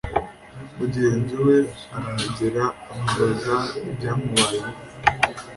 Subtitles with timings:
[0.77, 1.57] Mugenzi we
[1.97, 3.57] arahagera amubaza
[3.89, 4.71] ibyamubayeho